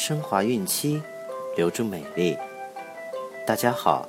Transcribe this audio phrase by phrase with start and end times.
[0.00, 1.02] 升华孕期，
[1.58, 2.34] 留住美丽。
[3.46, 4.08] 大家好，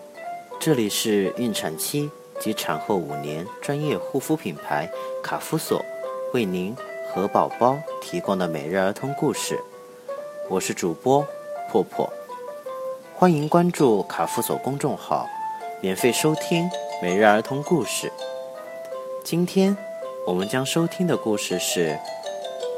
[0.57, 2.09] 这里是孕产期
[2.39, 4.89] 及产后五年专业护肤品牌
[5.21, 5.84] 卡夫索
[6.34, 6.73] 为您
[7.09, 9.59] 和宝宝提供的每日儿童故事。
[10.49, 11.27] 我是主播
[11.70, 12.09] 破破，
[13.13, 15.27] 欢迎关注卡夫索公众号，
[15.81, 16.70] 免费收听
[17.02, 18.09] 每日儿童故事。
[19.26, 19.76] 今天
[20.26, 21.99] 我们将收听的故事是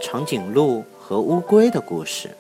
[0.01, 2.31] 长颈鹿和乌龟的故事。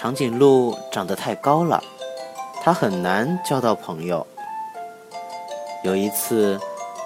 [0.00, 1.82] 长颈鹿长得太高了，
[2.62, 4.24] 它很难交到朋友。
[5.82, 6.56] 有一次，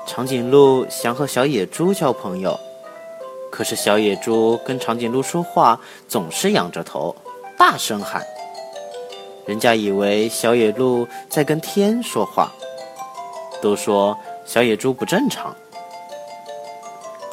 [0.06, 2.54] 长颈鹿想和小野猪交朋友，
[3.50, 7.16] 可是小野猪跟长颈鹿说话总是仰着头，
[7.56, 8.22] 大声喊，
[9.46, 12.52] 人家以为小野鹿在跟天说话，
[13.62, 15.56] 都说小野猪不正常。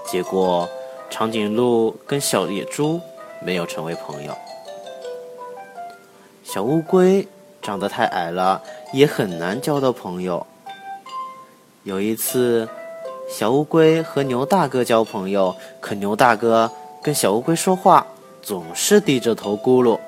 [0.06, 0.70] 结果，
[1.10, 2.98] 长颈鹿跟小野猪
[3.42, 4.34] 没有成为朋友。
[6.52, 7.28] 小乌龟
[7.62, 8.60] 长得太矮了，
[8.92, 10.48] 也很难交到朋友。
[11.84, 12.68] 有一次，
[13.30, 16.72] 小乌龟和牛大哥交朋友，可牛大哥
[17.04, 18.08] 跟小乌龟说话
[18.42, 20.00] 总是低着头咕噜，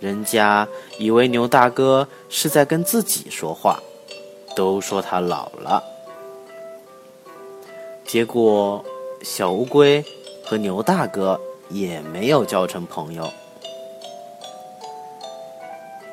[0.00, 0.66] 人家
[0.96, 3.78] 以为牛大哥是在跟自己说话，
[4.56, 5.84] 都说他老了。
[8.06, 8.82] 结果，
[9.22, 10.02] 小乌龟
[10.42, 11.38] 和牛大哥
[11.68, 13.30] 也没有交成朋友。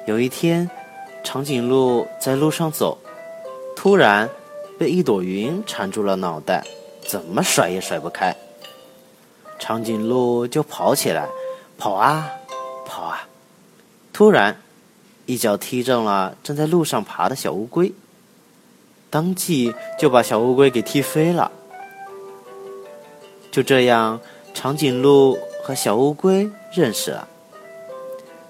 [0.08, 0.70] 有一天，
[1.22, 2.98] 长颈鹿在路上走，
[3.76, 4.30] 突然
[4.80, 6.66] 被一朵云缠住了脑袋，
[7.06, 8.34] 怎么甩也甩不开。
[9.60, 11.28] 长颈鹿就跑起来，
[11.78, 12.32] 跑啊
[12.86, 13.28] 跑啊，
[14.14, 14.56] 突然
[15.26, 17.92] 一脚踢中了正在路上爬的小乌龟，
[19.10, 21.52] 当即就把小乌龟给踢飞了。
[23.52, 24.22] 就这样，
[24.54, 27.28] 长颈鹿和小乌龟认识了。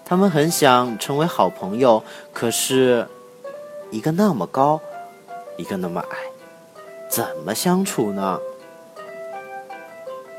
[0.09, 2.01] 他们很想成为好朋友，
[2.31, 3.06] 可是，
[3.91, 4.79] 一个那么高，
[5.57, 6.18] 一个那么矮，
[7.09, 8.40] 怎么相处呢？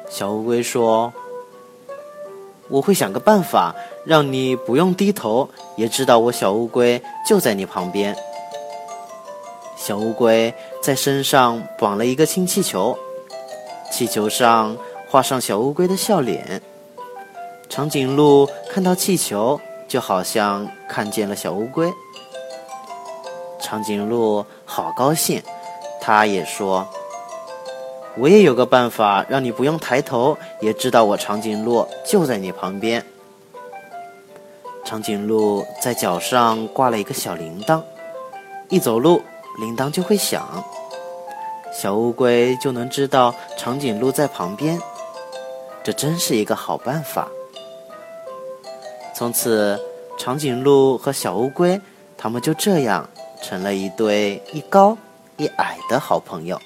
[0.08, 1.12] 小乌龟说
[2.70, 3.74] ：“我会想个办法，
[4.06, 5.46] 让你不用低头，
[5.76, 8.16] 也知道我小乌龟就在你旁边。”
[9.76, 10.52] 小乌龟
[10.82, 12.98] 在身上绑了一个氢气球，
[13.92, 14.74] 气球上
[15.10, 16.62] 画上小乌龟的笑脸。
[17.68, 21.92] 长颈鹿看到气球，就好像看见了小乌龟。
[23.60, 25.42] 长颈鹿好高兴，
[26.00, 26.88] 他也说
[28.16, 33.04] ：“我也有个办法，让你不用抬头，也知道我长颈鹿就在你旁边。”
[34.84, 37.82] 长颈鹿在脚上挂了一个小铃铛，
[38.70, 39.22] 一走路
[39.60, 40.64] 铃铛就会响，
[41.72, 44.80] 小乌龟就能知道长颈鹿在旁边。
[45.84, 47.28] 这真是一个好办法。
[49.18, 49.76] 从此，
[50.16, 51.80] 长颈鹿和小乌龟，
[52.16, 53.10] 他们就这样
[53.42, 54.96] 成了一对一高
[55.36, 56.56] 一矮的好朋友。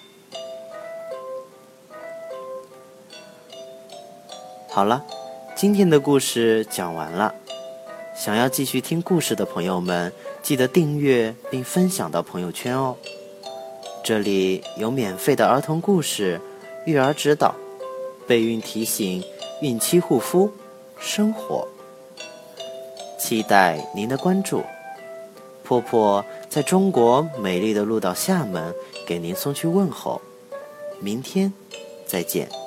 [4.68, 5.02] 好了，
[5.56, 7.34] 今天的故事讲完了。
[8.14, 12.94] 想要继续听故事的朋友们，记得订阅并分享到朋友圈哦。
[14.04, 16.38] 这里有免费的儿童故事、
[16.84, 17.54] 育儿指导、
[18.26, 19.24] 备孕提醒、
[19.62, 20.52] 孕期护肤、
[20.98, 21.66] 生活。
[23.22, 24.65] 期待您的关注，
[25.62, 28.75] 婆婆在中国美丽的鹭岛厦门
[29.06, 30.21] 给您送去问候，
[31.00, 31.53] 明天
[32.05, 32.62] 再见。